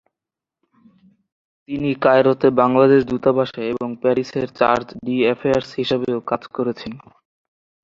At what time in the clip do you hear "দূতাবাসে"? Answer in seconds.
3.05-3.61